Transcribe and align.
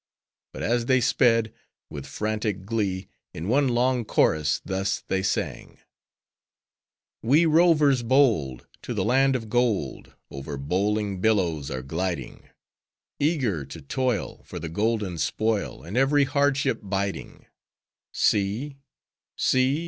But 0.51 0.63
as 0.63 0.87
they 0.87 0.99
sped, 0.99 1.53
with 1.91 2.07
frantic 2.07 2.65
glee, 2.65 3.07
in 3.35 3.47
one 3.49 3.67
long 3.67 4.03
chorus 4.03 4.59
thus 4.65 4.99
they 5.01 5.21
sang:— 5.21 5.77
We 7.21 7.45
rovers 7.45 8.01
bold, 8.01 8.65
To 8.81 8.95
the 8.95 9.03
land 9.05 9.35
of 9.35 9.47
Gold, 9.47 10.15
Over 10.31 10.57
bowling 10.57 11.21
billows 11.21 11.69
are 11.69 11.83
gliding: 11.83 12.49
Eager 13.19 13.63
to 13.65 13.79
toil, 13.79 14.41
For 14.47 14.57
the 14.57 14.69
golden 14.69 15.19
spoil, 15.19 15.83
And 15.83 15.95
every 15.95 16.23
hardship 16.23 16.79
biding. 16.81 17.45
See! 18.11 18.77
See! 19.37 19.79